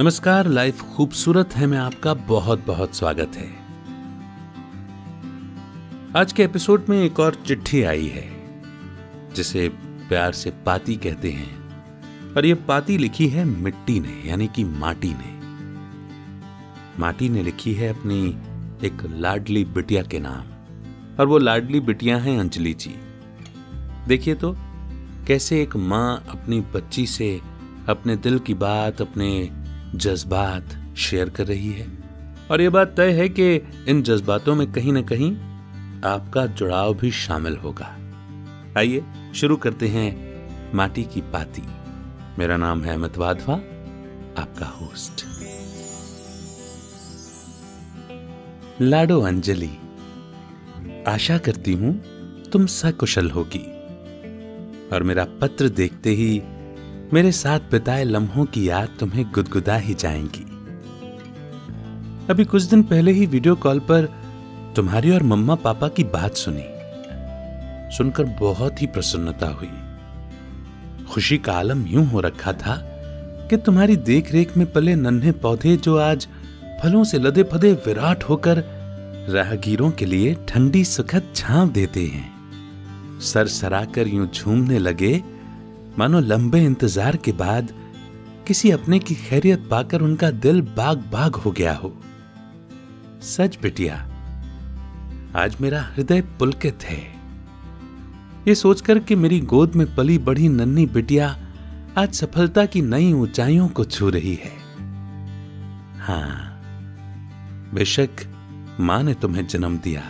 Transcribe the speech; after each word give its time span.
नमस्कार, 0.00 0.46
लाइफ 0.46 0.80
खूबसूरत 0.82 1.54
है 1.56 1.66
मैं 1.66 1.78
आपका 1.78 2.14
बहुत 2.14 2.66
बहुत 2.66 2.94
स्वागत 2.94 3.36
है। 3.36 3.46
आज 6.16 6.32
के 6.32 6.42
एपिसोड 6.42 6.84
में 6.88 7.02
एक 7.02 7.20
और 7.20 7.34
चिट्ठी 7.34 7.82
आई 7.82 8.06
है, 8.06 8.24
जिसे 9.34 9.68
प्यार 10.08 10.32
से 10.32 10.50
पाती 10.50 10.96
कहते 10.96 11.30
हैं। 11.30 12.34
और 12.34 12.46
ये 12.46 12.54
पाती 12.54 12.98
लिखी 12.98 13.28
है 13.28 13.44
मिट्टी 13.44 14.00
ने, 14.00 14.22
यानी 14.26 14.48
कि 14.48 14.64
माटी 14.64 15.14
ने। 15.14 15.32
माटी 17.00 17.28
ने 17.28 17.42
लिखी 17.42 17.74
है 17.74 17.88
अपनी 17.88 18.28
एक 18.86 19.06
लाडली 19.10 19.64
बिटिया 19.64 20.02
के 20.02 20.18
नाम, 20.18 20.52
और 21.20 21.26
वो 21.26 21.38
लाडली 21.38 21.80
बिटिया 21.80 22.16
है 22.16 22.38
अंजलि 22.38 22.74
जी। 22.74 22.94
देखिए 24.08 24.34
तो 24.34 24.56
कैसे 25.26 25.62
एक 25.62 25.76
माँ 25.76 26.24
अपनी 26.28 26.60
बच्ची 26.60 27.06
से 27.06 27.40
अपने 27.88 28.16
दिल 28.16 28.38
की 28.38 28.54
बात, 28.54 29.00
अपने 29.00 29.63
जज्बात 29.94 30.96
शेयर 30.96 31.28
कर 31.28 31.46
रही 31.46 31.72
है। 31.72 31.86
और 32.50 32.60
यह 32.60 32.70
बात 32.70 32.94
तय 32.96 33.12
है 33.12 33.28
कि 33.28 33.54
इन 33.88 34.02
जज्बातों 34.02 34.54
में 34.54 34.72
कहीं 34.72 34.92
ना 34.92 35.02
कहीं 35.02 35.36
आपका 36.04 36.46
जुड़ाव 36.46 36.94
भी 36.94 37.10
शामिल 37.10 37.56
होगा। 37.56 37.96
आइए 38.78 39.04
शुरू 39.34 39.56
करते 39.56 39.88
हैं 39.88 40.34
माटी 40.74 41.04
की 41.04 41.20
पाती। 41.20 41.62
मेरा 42.38 42.56
नाम 42.56 42.84
है 42.84 42.94
अमित 42.94 43.18
वाधवा, 43.18 43.54
आपका 44.42 44.66
होस्ट। 44.66 45.24
लाडो 48.80 49.20
अंजलि, 49.20 49.70
आशा 51.08 51.38
करती 51.38 51.72
हूँ 51.72 52.02
तुम 52.52 52.66
सकुशल 52.66 53.30
होगी। 53.30 53.74
और 54.92 55.02
मेरा 55.02 55.24
पत्र 55.24 55.68
देखते 55.68 56.10
ही 56.10 56.42
मेरे 57.14 57.32
साथ 57.32 57.60
बिताए 57.60 58.04
लम्हों 58.04 58.44
की 58.44 58.68
याद 58.68 58.88
तुम्हें 59.00 59.32
गुदगुदा 59.34 59.76
ही 59.76 59.94
जाएँगी। 59.94 60.44
अभी 62.30 62.44
कुछ 62.44 62.62
दिन 62.62 62.82
पहले 62.82 63.12
ही 63.12 63.26
वीडियो 63.26 63.54
कॉल 63.54 63.78
पर 63.78 64.04
तुम्हारी 64.76 65.10
और 65.10 65.22
मम्मा 65.22 65.54
पापा 65.54 65.88
की 65.88 66.04
बात 66.04 66.34
सुनी। 66.34 66.64
सुनकर 67.96 68.24
बहुत 68.24 68.82
ही 68.82 68.86
प्रसन्नता 68.86 69.46
हुई। 69.46 69.70
खुशी 71.10 71.38
का 71.38 71.52
आलम 71.52 71.86
यूँ 71.86 72.06
हो 72.06 72.20
रखा 72.20 72.52
था 72.52 72.76
कि 73.50 73.56
तुम्हारी 73.56 73.96
देखरेख 73.96 74.56
में 74.56 74.72
पले 74.72 74.94
नन्हे 74.94 75.32
पौधे 75.32 75.76
जो 75.76 75.98
आज 75.98 76.28
फलों 76.82 77.04
से 77.04 77.18
लदे 77.18 77.42
फदे 77.42 77.72
विराट 77.72 78.24
होकर 78.24 78.64
राहगीरों 79.30 79.90
के 79.90 80.04
लिए 80.04 80.36
ठंडी 80.48 80.84
सुखद 80.84 81.22
छांव 81.34 81.70
देते 81.70 82.04
हैं 82.04 82.34
सर 83.20 83.46
सराकर 83.46 84.08
यूँ 84.08 84.30
झूमने 84.30 84.78
लगे 84.78 85.33
मानो 85.98 86.20
लंबे 86.20 86.60
इंतज़ार 86.60 87.16
के 87.16 87.32
बाद 87.32 87.72
किसी 88.46 88.70
अपने 88.70 88.98
की 88.98 89.14
खैरियत 89.16 89.68
पाकर 89.70 90.00
उनका 90.00 90.30
दिल 90.30 90.60
बाग 90.76 91.04
बाग 91.12 91.34
हो 91.34 91.50
गया 91.52 91.74
हो। 91.74 91.92
सच 93.24 93.58
बिटिया, 93.62 93.96
आज 95.36 95.56
मेरा 95.60 95.82
हृदय 95.86 96.20
पुलकित 96.38 96.84
है। 96.84 96.98
ये 98.48 98.54
सोचकर 98.54 98.98
कि 98.98 99.14
मेरी 99.16 99.40
गोद 99.42 99.74
में 99.74 99.94
पली 99.94 100.18
बड़ी 100.20 100.48
नन्ही 100.50 100.86
बिटिया 100.86 101.28
आज 101.98 102.14
सफलता 102.14 102.64
की 102.66 102.82
नई 102.82 103.12
ऊंचाइयों 103.12 103.68
को 103.68 103.84
छू 103.86 104.08
रही 104.10 104.34
है। 104.34 104.52
हाँ, 106.00 106.60
बेशक 107.74 108.26
माँ 108.80 109.02
ने 109.02 109.14
तुम्हें 109.14 109.46
जन्म 109.46 109.78
दिया, 109.78 110.02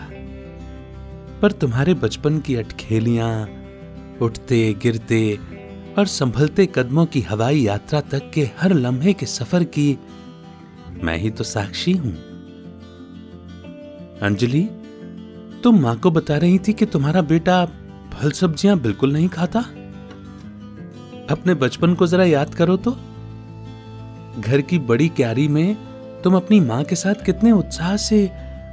पर 1.43 1.53
तुम्हारे 1.53 1.95
बचपन 1.97 2.39
की 2.39 2.55
अटखेलियाँ 2.57 3.31
उठते, 4.21 4.73
गिरते 4.75 5.39
और 5.99 6.07
संभलते 6.07 6.67
कदमों 6.67 7.07
की 7.07 7.21
हवाई 7.21 7.61
यात्रा 7.61 8.01
तक 8.01 8.31
के 8.35 8.51
हर 8.59 8.73
लम्हे 8.73 9.13
के 9.13 9.27
सफ़र 9.27 9.65
की 9.65 9.99
मैं 11.03 11.17
ही 11.19 11.31
तो 11.31 11.45
साक्षी 11.45 11.93
हूँ। 11.93 12.13
अंजलि, 14.23 14.63
तुम 15.65 15.81
माँ 15.81 15.97
को 15.97 16.11
बता 16.11 16.37
रही 16.37 16.59
थी 16.59 16.73
कि 16.73 16.87
तुम्हारा 16.87 17.23
बेटा 17.23 17.65
फल 18.13 18.31
सब्ज़ियाँ 18.31 18.79
बिल्कुल 18.81 19.13
नहीं 19.13 19.29
खाता? 19.29 19.61
अपने 21.31 21.55
बचपन 21.55 21.95
को 21.95 22.07
जरा 22.07 22.25
याद 22.25 22.55
करो 22.55 22.77
तो। 22.77 22.91
घर 24.41 24.61
की 24.61 24.79
बड़ी 24.79 25.09
क्यारी 25.09 25.49
में 25.49 25.77
तुम 26.25 26.37
अपनी 26.37 26.61
माँ 26.61 26.85
के 26.85 26.95
साथ 26.95 27.15
कितने 27.15 27.53
उत्साह 27.53 27.97
से 27.97 28.31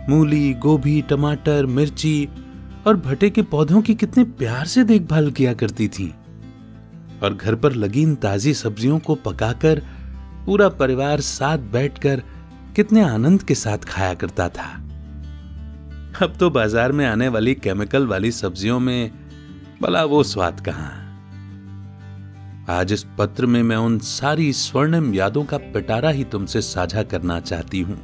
मूली, 0.09 0.53
गोभी, 0.53 1.01
टमाटर, 1.01 1.65
मिर्ची 1.65 2.29
और 2.87 2.97
भटे 2.97 3.29
के 3.29 3.41
पौधों 3.41 3.81
की 3.81 3.95
कितने 3.95 4.23
प्यार 4.23 4.65
से 4.65 4.83
देखभाल 4.83 5.31
किया 5.31 5.53
करती 5.53 5.87
थी। 5.87 6.13
और 7.23 7.33
घर 7.33 7.55
पर 7.55 7.73
लगी 7.73 8.01
इन 8.01 8.15
ताजी 8.17 8.53
सब्जियों 8.53 8.99
को 8.99 9.15
पकाकर 9.25 9.81
पूरा 10.45 10.69
परिवार 10.75 11.21
साथ 11.21 11.57
बैठकर 11.73 12.23
कितने 12.75 13.01
आनंद 13.01 13.43
के 13.43 13.55
साथ 13.55 13.85
खाया 13.87 14.13
करता 14.13 14.47
था। 14.49 14.69
अब 16.21 16.35
तो 16.39 16.49
बाज़ार 16.49 16.91
में 16.91 17.05
आने 17.05 17.27
वाली 17.27 17.53
केमिकल 17.55 18.07
वाली 18.07 18.31
सब्जियों 18.31 18.79
में 18.79 19.11
भला 19.81 20.03
वो 20.05 20.23
स्वाद 20.23 20.59
कहाँ। 20.59 20.97
आज 22.69 22.93
इस 22.93 23.05
पत्र 23.17 23.45
में 23.45 23.61
मैं 23.63 23.77
उन 23.77 23.97
सारी 23.99 24.51
स्वर्णिम 24.53 25.13
यादों 25.13 25.43
का 25.43 25.57
पिटारा 25.73 26.09
ही 26.09 26.23
तुमसे 26.23 26.61
साझा 26.61 27.03
करना 27.03 27.39
चाहती 27.41 27.81
हूँ, 27.81 27.97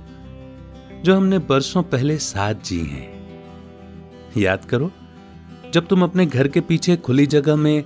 जो 1.03 1.15
हमने 1.15 1.39
बरसों 1.41 1.83
पहले 1.85 2.17
साथ 2.19 2.63
जी 2.65 2.79
हैं। 2.85 3.05
याद 4.37 4.65
करो, 4.65 4.91
जब 5.73 5.87
तुम 5.87 6.03
अपने 6.03 6.25
घर 6.25 6.47
के 6.47 6.61
पीछे 6.61 6.95
खुली 6.97 7.25
जगह 7.27 7.55
में 7.55 7.83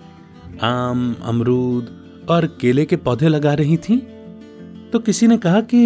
आम, 0.64 1.16
अमरूद 1.24 2.02
और 2.30 2.46
केले 2.46 2.86
के 2.86 2.96
पौधे 2.96 3.28
लगा 3.28 3.54
रही 3.54 3.78
थी? 3.78 3.98
तो 4.94 5.00
किसी 5.00 5.28
ने 5.28 5.38
कहा 5.38 5.62
कि, 5.62 5.78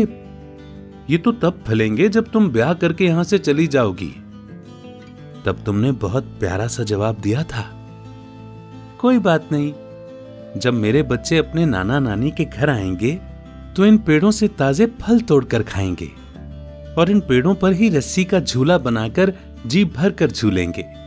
ये 1.10 1.18
तो 1.18 1.32
तब 1.32 1.64
फलेंगे 1.68 2.10
जब 2.10 2.26
तुम 2.32 2.50
ब्याह 2.50 2.74
करके 2.74 3.06
यहाँ 3.06 3.24
से 3.24 3.38
चली 3.38 3.68
जाओगी। 3.68 4.16
तब 5.46 5.64
तुमने 5.66 5.92
बहुत 5.92 6.24
प्यारा 6.24 6.68
सा 6.68 6.84
जवाब 6.84 7.18
दिया 7.22 7.44
था। 7.44 7.88
कोई 9.00 9.20
बात 9.20 9.50
नहीं। 9.52 9.74
जब 10.60 10.74
मेरे 10.74 11.04
बच्चे 11.04 11.38
अपने 11.38 11.66
नाना 11.66 12.00
नानी 12.00 12.32
के 12.32 12.46
घर 12.46 12.70
आएँगे 12.70 13.20
तो 13.76 13.86
इन 13.86 13.98
पेड़ों 13.98 14.32
से 14.32 14.48
ताजे 14.48 14.86
फल 14.86 15.20
तोड़कर 15.20 15.64
खाएँगे 15.64 16.10
और 16.98 17.10
इन 17.10 17.20
पेड़ों 17.20 17.56
पर 17.56 17.74
ही 17.74 17.90
रस्सी 17.90 18.26
का 18.26 18.40
झूला 18.40 18.78
बनाकर 18.78 19.34
जी 19.66 19.86
भर 19.86 20.12
कर 20.12 20.32
झूलेंगे। 20.32 21.05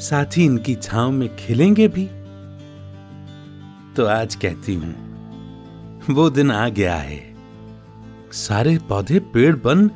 साथ 0.00 0.36
ही 0.36 0.44
इनकी 0.44 0.74
छाव 0.74 1.10
में 1.10 1.28
खेलेंगे 1.36 1.88
भी। 1.88 2.04
तो 3.96 4.06
आज 4.06 4.34
कहती 4.34 4.74
हूँ, 4.74 4.94
वो 6.10 6.28
दिन 6.30 6.50
आ 6.50 6.68
गया 6.68 6.96
है। 6.96 7.20
सारे 8.32 8.78
पौधे 8.88 9.18
पेड़ 9.34 9.54
बन, 9.56 9.90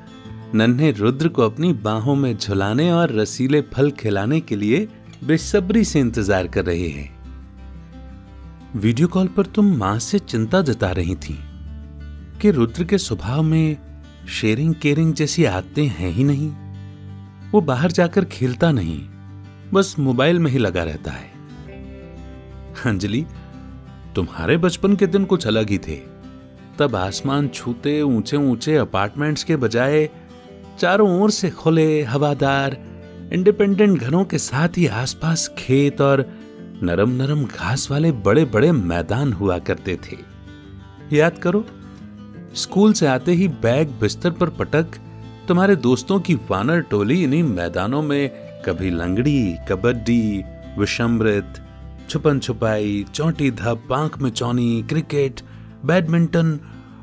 नन्हे 0.54 0.90
रुद्र 0.92 1.28
को 1.28 1.42
अपनी 1.42 1.72
बाहों 1.72 2.14
में 2.14 2.36
झुलाने 2.36 2.90
और 2.92 3.12
रसीले 3.12 3.60
फल 3.74 3.90
खिलाने 3.90 4.40
के 4.40 4.56
लिए 4.56 4.88
बेसब्री 5.24 5.84
से 5.84 6.00
इंतज़ार 6.00 6.46
कर 6.46 6.64
रहे 6.64 6.88
हैं। 6.88 7.08
वीडियो 8.76 9.08
कॉल 9.08 9.26
पर 9.26 9.46
तुम 9.46 9.76
माँ 9.76 9.98
से 9.98 10.18
चिंता 10.18 10.62
जता 10.62 10.90
रही 10.90 11.14
थी 11.18 11.38
कि 12.40 12.50
रुद्र 12.50 12.84
के 12.84 12.98
स्वभाव 12.98 13.42
में 13.42 13.76
शेयरिंग 14.30 14.74
केयरिंग 14.74 15.14
जैसी 15.14 15.44
आदतें 15.44 15.86
हैं 15.86 16.10
ही 16.10 16.24
नहीं। 16.24 16.50
वो 17.50 17.60
बाहर 17.60 17.90
जाकर 17.90 18.24
खेलता 18.24 18.70
नहीं। 18.72 19.00
बस 19.74 19.96
मोबाइल 19.98 20.38
में 20.38 20.50
ही 20.50 20.58
लगा 20.58 20.82
रहता 20.82 21.10
है। 21.10 21.30
अंजलि, 22.86 23.26
तुम्हारे 24.14 24.56
बचपन 24.56 24.96
के 24.96 25.06
दिन 25.06 25.24
कुछ 25.24 25.46
अलग 25.46 25.70
ही 25.70 25.78
थे। 25.78 25.96
तब 26.78 26.96
आसमान 26.96 27.48
छूते 27.48 28.02
ऊँचे 28.02 28.36
ऊँचे 28.36 28.76
अपार्टमेंट्स 28.76 29.44
के 29.44 29.56
बजाय 29.56 30.10
चारों 30.78 31.20
ओर 31.20 31.30
से 31.30 31.50
खुले, 31.50 32.02
हवादार, 32.02 32.76
इंडिपेंडेंट 33.32 34.00
घरों 34.00 34.24
के 34.24 34.38
साथ 34.38 34.68
ही 34.76 34.86
आसपास 34.86 35.54
खेत 35.58 36.00
और 36.00 36.26
नरम 36.82 37.10
नरम 37.10 37.44
घास 37.44 37.90
वाले 37.90 38.12
बड़े 38.12 38.44
बड़े 38.44 38.72
मैदान 38.72 39.32
हुआ 39.32 39.58
करते 39.58 39.96
थे। 39.96 40.16
याद 41.16 41.38
करो, 41.38 41.66
स्कूल 42.54 42.92
से 42.92 43.06
आते 43.06 43.32
ही 43.32 43.48
बैग 43.48 43.88
बिस्तर 43.88 44.30
पर 44.30 44.48
पटक, 44.48 44.86
तुम्हारे 45.48 45.76
दोस्तों 45.76 46.20
की 46.20 46.34
वानर 46.34 46.80
टोली 46.80 47.22
इन्हीं 47.24 47.42
मैदानों 47.42 48.02
में 48.02 48.39
कभी 48.66 48.90
लंगड़ी, 48.90 49.56
कबड्डी, 49.68 50.44
विषमृत 50.78 51.66
छुपन 52.10 52.38
छुपाई 52.38 53.04
चौटी 53.14 53.50
धप, 53.50 53.92
आँख 53.92 54.18
में 54.18 54.30
चौनी, 54.30 54.82
क्रिकेट, 54.88 55.40
बैडमिंटन 55.84 56.58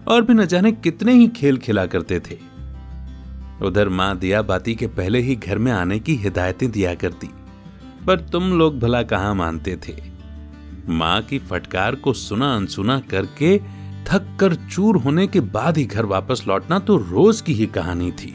और 0.07 0.21
भी 0.21 0.33
न 0.33 0.45
जाने 0.45 0.71
कितने 0.71 1.13
ही 1.13 1.27
खेल 1.27 1.57
खेला 1.57 1.86
करते 1.86 2.19
थे। 2.19 2.38
उधर 3.62 3.89
माँ 3.89 4.18
दिया 4.18 4.42
बाती 4.42 4.75
के 4.75 4.88
पहले 4.88 5.19
ही 5.19 5.36
घर 5.36 5.57
में 5.57 5.71
आने 5.71 6.00
की 6.00 6.15
हिदायतें 6.15 6.69
दिया 6.71 6.94
करती, 6.95 7.30
पर 8.07 8.19
तुम 8.30 8.51
लोग 8.60 8.80
भला 8.80 9.01
कहाँ 9.03 9.33
मानते 9.36 9.75
थे? 9.88 9.95
माँ 10.89 11.21
की 11.21 11.39
फटकार 11.39 11.95
को 11.95 12.13
सुना 12.13 12.56
अनसुना 12.56 13.00
करके 13.10 13.57
थक 14.07 14.36
कर 14.39 14.56
चूर 14.56 14.98
होने 14.98 15.27
के 15.27 15.39
बाद 15.39 15.77
ही 15.77 15.86
घर 15.86 16.06
वापस 16.06 16.44
लौटना 16.48 16.80
तो 16.80 16.98
रोज 16.98 17.42
की 17.42 17.53
ही 17.53 17.65
कहानी 17.65 18.12
थी। 18.12 18.33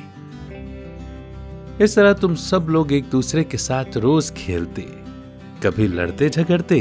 इस 1.83 1.95
तरह 1.97 2.13
तुम 2.13 2.35
सब 2.35 2.67
लोग 2.71 2.93
एक 2.93 3.05
दूसरे 3.11 3.43
के 3.45 3.59
साथ 3.59 3.97
रोज 3.97 4.31
खेलते, 4.31 4.83
कभी 5.63 5.87
लड़ते 5.89 6.29
झगड़ते। 6.29 6.81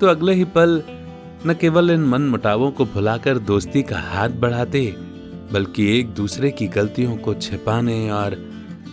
तो 0.00 0.06
अगले 0.06 0.34
ही 0.34 0.44
पल 0.44 0.82
न 1.46 1.54
केवल 1.54 1.90
इन 1.90 2.00
मन 2.00 2.22
मुटावों 2.22 2.70
को 2.70 2.84
भुलाकर 2.84 3.38
दोस्ती 3.38 3.82
का 3.82 3.98
हाथ 3.98 4.28
बढ़ाते, 4.28 4.94
बल्कि 5.52 5.98
एक 5.98 6.08
दूसरे 6.08 6.50
की 6.50 6.66
गलतियों 6.68 7.16
को 7.16 7.34
छिपाने 7.34 8.10
और 8.10 8.36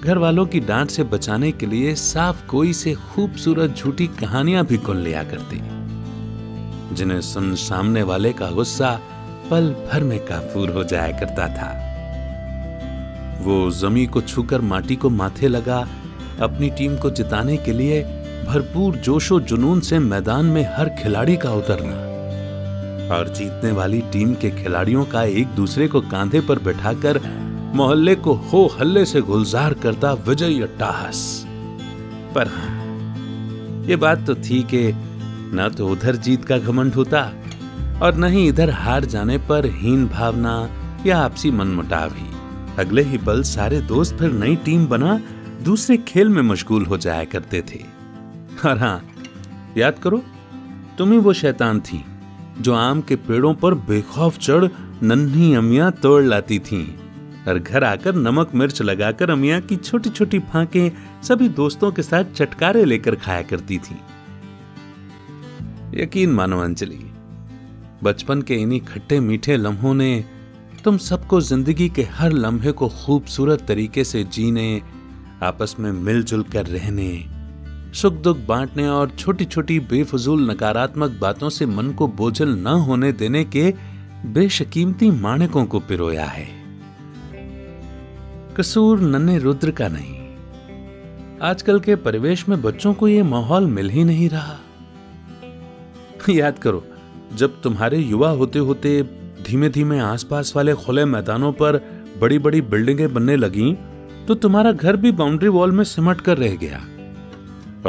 घर 0.04 0.18
वालों 0.18 0.46
की 0.46 0.60
डांट 0.60 0.90
से 0.90 1.04
बचाने 1.04 1.52
के 1.52 1.66
लिए 1.66 1.96
साफ़ 1.96 2.46
कोई 2.48 2.74
से 2.74 2.94
खूबसूरत 2.94 3.76
झूठी 3.76 4.08
कहानियाँ 4.08 4.66
भी 4.66 4.78
कुन 4.78 4.98
लिया 4.98 5.24
करते। 5.24 5.62
जिन्हें 6.96 7.22
सुन 7.22 7.56
सामने 7.56 8.04
वाले 8.04 8.34
का 8.34 8.52
गुस्सा 8.52 9.00
पल 9.52 9.74
भर 9.92 10.04
में 10.04 10.20
काफूर 10.26 10.70
हो 10.70 10.84
जाया 10.84 11.20
करता 11.20 11.48
था। 11.48 11.87
वो 13.42 13.70
जमी 13.72 14.06
को 14.06 14.22
छूकर 14.22 14.62
माटी 14.62 14.96
को 14.96 15.10
माथे 15.10 15.48
लगा, 15.48 15.88
अपनी 16.42 16.70
टीम 16.70 16.98
को 16.98 17.10
जिताने 17.10 17.58
के 17.58 17.74
लिए 17.74 18.02
भरपूर 18.48 18.96
जोशो 18.96 19.40
जुनून 19.40 19.80
से 19.80 20.00
मैदान 20.00 20.46
में 20.46 20.64
हर 20.76 20.90
खिलाड़ी 21.00 21.38
का 21.38 21.52
उतरना। 21.52 22.06
और 23.16 23.28
जीतने 23.30 23.72
वाली 23.72 24.02
टीम 24.14 24.34
के 24.34 24.50
खिलाड़ियों 24.54 25.04
का 25.06 25.24
एक 25.24 25.48
दूसरे 25.48 25.88
को 25.88 26.02
कांधे 26.02 26.42
पर 26.42 26.60
बैठाकर 26.60 27.20
मोहल्ले 27.76 28.16
को 28.16 28.34
हो 28.34 28.66
हल्ले 28.80 29.06
से 29.06 29.22
गुलजार 29.22 29.74
करता 29.74 30.14
विजय 30.28 30.62
अट्टाहस। 30.62 31.46
पर 32.36 32.48
हाँ 32.48 33.86
ये 33.88 33.96
बात 33.96 34.26
तो 34.28 34.36
थी 34.36 34.62
कि 34.64 34.92
न 35.54 35.70
तो 35.78 35.88
उधर 35.88 36.16
जीत 36.16 36.46
का 36.46 36.58
घमंड 36.58 36.94
होता 36.94 37.22
और 38.02 38.18
न 38.18 38.24
ही 38.24 38.48
इधर 38.48 38.70
हार 38.70 39.06
जाने 39.06 39.38
पर 39.50 39.66
हीन 39.76 40.08
भावना 40.08 40.70
या 41.06 41.18
आपसी 41.18 41.52
मनमुटाव 41.52 42.10
ही। 42.10 42.37
अगले 42.78 43.02
ही 43.02 43.18
पल 43.18 43.42
सारे 43.44 43.80
दोस्त 43.82 44.18
फिर 44.18 44.32
नई 44.32 44.56
टीम 44.56 44.86
बना, 44.88 45.20
दूसरे 45.64 45.98
खेल 45.98 46.30
में 46.30 46.42
मशगूल 46.42 46.86
हो 46.86 46.98
जाया 46.98 47.24
करते 47.24 47.62
थे। 47.62 47.80
और 48.66 48.78
हाँ 48.78 49.02
याद 49.78 50.00
करो, 50.00 50.22
तुम 50.98 51.12
ही 51.12 51.18
वो 51.18 51.34
शैतान 51.34 51.80
थी, 51.80 52.04
जो 52.62 52.74
आम 52.74 53.02
के 53.02 53.16
पेड़ों 53.16 53.54
पर 53.54 53.74
बेखौफ 53.88 54.38
चढ़ 54.40 54.68
नन्ही 55.04 55.54
अमिया 55.54 55.90
तोड़ 55.90 56.24
लाती 56.24 56.60
थीं, 56.60 56.86
और 57.48 57.60
घर 57.60 57.84
आकर 57.84 58.16
नमक 58.16 58.56
मिर्च 58.56 58.82
लगाकर 58.82 59.30
अमिया 59.30 59.60
की 59.60 59.76
छोटी 59.76 60.10
छोटी 60.10 60.40
फांके 60.46 60.90
सभी 61.24 61.50
दोस्तों 61.50 61.92
के 61.92 62.02
साथ 62.02 62.34
चटकारे 62.34 62.86
लेकर 62.86 63.16
खाया 63.16 63.42
करती 63.42 63.78
थी। 63.80 63.98
यकीन 66.02 66.32
मानो 66.32 66.60
अंजलि, 66.60 67.00
बचपन 68.04 68.42
के 68.42 68.56
इन्हीं 68.56 68.80
खट्टे 68.82 69.20
मीठे 69.20 69.58
लम्हों 69.58 69.94
ने 69.94 70.26
तुम 70.88 70.98
सबको 70.98 71.42
ज़िंदगी 71.42 71.90
के 71.90 72.04
हर 72.04 72.32
लम्हे 72.32 72.72
को 72.72 72.88
खूबसूरत 72.90 73.62
तरीके 73.68 74.04
से 74.04 74.24
जीने, 74.24 74.82
आपस 75.44 75.76
में 75.80 75.92
मिलजुल 75.92 76.44
कर 76.44 76.66
रहने 76.66 77.26
सुख 77.94 78.14
दुख 78.14 78.38
बांटने 78.38 78.88
और 78.88 79.10
छोटी 79.10 79.46
छोटी 79.46 79.80
बेफजूल 79.80 80.52
नकारात्मक 80.52 81.18
बातों 81.22 81.50
से 81.50 81.66
मन 81.66 81.92
को 81.92 82.08
बोझल 82.08 82.50
न 82.50 82.68
होने 82.68 83.12
देने 83.12 83.44
के 83.46 83.74
बेशकीमती 84.26 85.12
माणकों 85.12 85.66
को 85.66 85.80
पिरोया 85.80 86.26
है। 86.26 86.48
कसूर 88.58 89.00
नन्हे 89.00 89.38
रुद्र 89.38 89.72
का 89.72 89.88
नहीं। 89.88 90.16
आजकल 91.42 91.80
के 91.80 91.96
परिवेश 91.96 92.50
में 92.50 92.62
बच्चों 92.62 92.94
को 92.94 93.08
यह 93.08 93.24
माहौल 93.24 93.68
मिल 93.68 93.90
ही 93.90 94.04
नहीं 94.04 94.30
रहा। 94.30 94.60
याद 96.30 96.60
करो, 96.60 96.84
जब 97.34 97.62
तुम्हारे 97.62 97.98
युवा 97.98 98.30
होते 98.30 98.60
होते 98.60 99.27
धीमे 99.48 99.70
धीमे 99.70 100.00
आसपास 100.00 100.54
वाले 100.56 100.74
खुले 100.74 101.06
मैदानों 101.06 101.52
पर 101.52 101.76
बड़ी 102.22 102.40
बड़ी 102.40 102.62
बिल्डिंगें 102.62 103.14
बनने 103.14 103.36
लगी 103.36 103.78
तो 104.28 104.36
तुम्हारा 104.36 104.72
घर 104.72 104.96
भी 104.96 105.12
बाउंड्री 105.12 105.50
वॉल 105.50 105.72
में 105.72 105.84
सिमट 105.84 106.22
कर 106.22 106.38
रह 106.38 106.56
गया। 106.56 106.78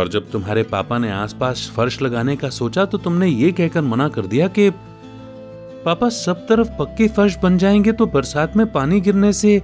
और 0.01 0.09
जब 0.09 0.31
तुम्हारे 0.31 0.63
पापा 0.63 0.99
ने 0.99 1.11
आसपास 1.11 1.73
फर्श 1.77 2.03
लगाने 2.03 2.37
का 2.37 2.49
सोचा 2.49 2.85
तो 2.85 2.99
तुमने 2.99 3.27
ये 3.27 3.53
कहकर 3.53 3.81
मना 3.81 4.09
कर 4.09 4.27
दिया 4.27 4.49
कि, 4.49 4.71
पापा, 5.85 6.09
सब 6.09 6.47
तरफ़ 6.49 6.69
पक्के 6.79 7.09
फर्श 7.09 7.37
बन 7.43 7.59
जाएँगे 7.59 7.93
तो 7.93 8.07
बरसात 8.07 8.57
में 8.57 8.73
पानी 8.73 9.01
गिरने 9.01 9.33
से 9.33 9.63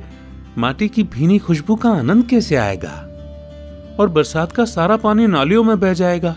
माटी 0.58 0.88
की 0.88 1.02
भीनी 1.02 1.38
खुशबू 1.38 1.76
का 1.76 1.90
आनंद 1.90 2.26
कैसे 2.26 2.56
आएगा? 2.56 3.08
और 4.00 4.08
बरसात 4.08 4.52
का 4.52 4.64
सारा 4.64 4.96
पानी 4.96 5.26
नालियों 5.26 5.64
में 5.64 5.80
बह 5.80 5.92
जाएगा 5.92 6.32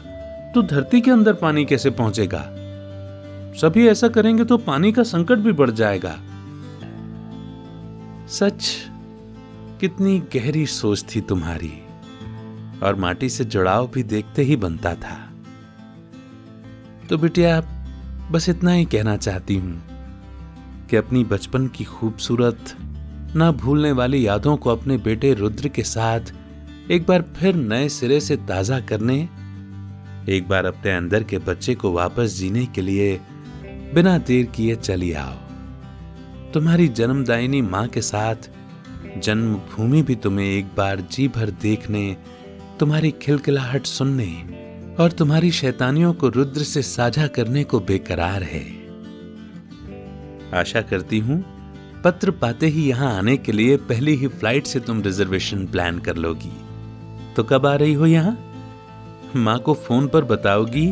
तो 0.55 0.61
धरती 0.61 1.01
के 1.01 1.11
अंदर 1.11 1.33
पानी 1.33 1.65
कैसे 1.65 1.89
पहुंचेगा? 1.89 2.53
सभी 3.57 3.87
ऐसा 3.87 4.07
करेंगे 4.07 4.43
तो 4.43 4.57
पानी 4.57 4.91
का 4.91 5.03
संकट 5.03 5.37
भी 5.37 5.51
बढ़ 5.51 5.69
जाएगा। 5.71 6.11
सच, 8.29 8.75
कितनी 9.79 10.17
गहरी 10.33 10.65
सोच 10.65 11.05
थी 11.05 11.21
तुम्हारी, 11.21 11.71
और 12.83 12.95
माटी 12.95 13.29
से 13.29 13.45
जुड़ाव 13.45 13.87
भी 13.87 14.03
देखते 14.03 14.41
ही 14.41 14.55
बनता 14.55 14.93
था। 14.95 15.17
तो 17.09 17.17
बिटिया, 17.17 17.59
बस 18.31 18.49
इतना 18.49 18.71
ही 18.71 18.85
कहना 18.85 19.15
चाहती 19.17 19.55
हूँ, 19.55 19.81
कि 20.89 20.95
अपनी 20.95 21.23
बचपन 21.23 21.67
की 21.67 21.83
खूबसूरत, 21.83 22.75
ना 23.35 23.51
भूलने 23.53 23.91
वाली 23.91 24.25
यादों 24.27 24.55
को 24.57 24.69
अपने 24.69 24.97
बेटे 24.97 25.33
रुद्र 25.33 25.67
के 25.67 25.83
साथ 25.83 26.33
एक 26.91 27.05
बार 27.07 27.21
फिर 27.37 27.55
नए 27.55 27.87
सिरे 27.89 28.19
से 28.19 28.35
ताज़ा 28.47 28.79
करने, 28.81 29.17
एक 30.29 30.47
बार 30.47 30.65
अपने 30.65 30.91
अंदर 30.91 31.23
के 31.23 31.37
बच्चे 31.39 31.75
को 31.75 31.91
वापस 31.91 32.37
जीने 32.37 32.65
के 32.65 32.81
लिए 32.81 33.19
बिना 33.93 34.17
देर 34.17 34.45
किए 34.45 34.75
चली 34.75 35.11
आओ। 35.13 35.35
तुम्हारी 36.53 36.87
जन्मदायिनी 36.87 37.61
माँ 37.61 37.87
के 37.87 38.01
साथ 38.01 38.49
जन्मभूमि 39.17 40.01
भी 40.01 40.15
तुम्हें 40.15 40.45
एक 40.45 40.65
बार 40.77 41.01
जी 41.01 41.27
भर 41.27 41.49
देखने, 41.49 42.17
तुम्हारी 42.79 43.11
खिलखिलाहट 43.11 43.85
सुनने 43.85 44.31
और 44.99 45.11
तुम्हारी 45.11 45.51
शैतानियों 45.51 46.13
को 46.13 46.29
रुद्र 46.29 46.63
से 46.63 46.81
साझा 46.81 47.27
करने 47.27 47.63
को 47.63 47.79
बेकरार 47.79 48.43
है। 48.43 48.65
आशा 50.53 50.81
करती 50.81 51.19
हूँ, 51.19 51.43
पत्र 52.03 52.31
पाते 52.31 52.67
ही 52.67 52.87
यहाँ 52.89 53.17
आने 53.17 53.37
के 53.37 53.51
लिए 53.51 53.77
पहली 53.77 54.15
ही 54.15 54.27
फ़्लाइट 54.27 54.67
से 54.67 54.79
तुम 54.79 55.01
रिजर्वेशन 55.01 55.65
प्लान 55.65 55.99
कर 55.99 56.15
लोगी। 56.15 56.51
तो 57.35 57.43
कब 57.43 57.65
आ 57.65 57.75
रही 57.75 57.93
हो 57.93 58.05
यहाँ? 58.05 58.37
माँ 59.35 59.59
को 59.59 59.73
फ़ोन 59.73 60.07
पर 60.07 60.23
बताओगी 60.23 60.91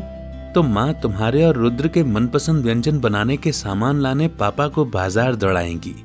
तो 0.56 0.64
माँ 0.64 0.94
तुम्हारे 0.94 1.44
और 1.44 1.56
रुद्र 1.56 1.88
के 1.88 2.04
मनपसंद 2.04 2.64
व्यंजन 2.64 3.00
बनाने 3.00 3.38
के 3.38 3.52
सामान 3.52 4.02
लाने 4.02 4.28
पापा 4.28 4.68
को 4.68 4.86
बाज़ार 4.86 5.36
दौड़ाएँगी। 5.36 5.96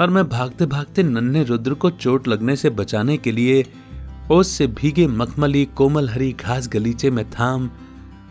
और 0.00 0.10
मैं 0.10 0.28
भागते 0.28 0.66
भागते 0.66 1.02
नन्हे 1.02 1.44
रुद्र 1.44 1.74
को 1.74 1.90
चोट 1.90 2.28
लगने 2.28 2.56
से 2.56 2.70
बचाने 2.70 3.16
के 3.16 3.32
लिए 3.32 3.66
ओस 4.30 4.48
से 4.48 4.66
भीगे 4.66 5.06
मखमली 5.06 5.64
कोमल 5.64 6.08
हरी 6.08 6.32
घास 6.32 6.68
गलीचे 6.68 7.10
में 7.10 7.30
थाम, 7.30 7.70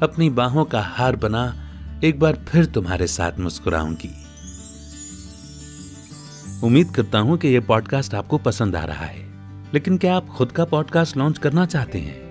अपनी 0.03 0.29
बाहों 0.29 0.65
का 0.65 0.81
हार 0.81 1.15
बना, 1.15 1.55
एक 2.03 2.19
बार 2.19 2.45
फिर 2.47 2.65
तुम्हारे 2.65 3.07
साथ 3.07 3.31
मुस्कुराऊँगी। 3.39 4.15
उम्मीद 6.63 6.91
करता 6.91 7.19
हूँ 7.19 7.37
कि 7.37 7.47
यह 7.47 7.61
पॉडकास्ट 7.61 8.15
आपको 8.15 8.37
पसंद 8.37 8.75
आ 8.75 8.85
रहा 8.85 9.05
है। 9.05 9.25
लेकिन 9.73 9.97
क्या 9.97 10.15
आप 10.15 10.27
खुद 10.27 10.51
का 10.51 10.65
पॉडकास्ट 10.65 11.17
लॉन्च 11.17 11.37
करना 11.37 11.65
चाहते 11.65 11.99
हैं? 11.99 12.30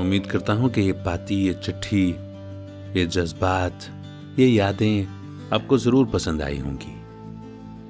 उम्मीद 0.00 0.26
करता 0.26 0.52
हूँ 0.52 0.70
कि 0.70 0.80
ये 0.80 0.92
पाती 0.92 1.34
ये 1.34 1.54
चिट्ठी, 1.54 2.08
ये 2.98 3.06
जज्बात, 3.06 3.80
ये 4.38 4.46
यादें 4.46 5.06
आपको 5.52 5.78
ज़रूर 5.78 6.06
पसंद 6.06 6.42
आई 6.42 6.58
होंगी। 6.58 6.92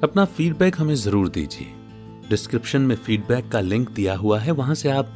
अपना 0.02 0.25
फीडबैक 0.25 0.81
हमें 0.81 0.95
ज़रूर 0.95 1.29
दीजिए। 1.29 1.73
डिस्क्रिप्शन 2.31 2.81
में 2.81 2.97
फीडबैक 2.97 3.49
का 3.49 3.61
लिंक 3.61 3.90
दिया 3.90 4.17
हुआ 4.17 4.38
है, 4.40 4.52
वहाँ 4.52 4.75
से 4.75 4.90
आप 4.90 5.12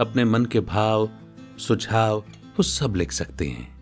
अपने 0.00 0.24
मन 0.24 0.44
के 0.44 0.60
भाव, 0.60 1.08
सुझाव, 1.58 2.18
वो 2.18 2.62
सब 2.62 2.96
लिख 2.96 3.12
सकते 3.12 3.46
हैं। 3.46 3.77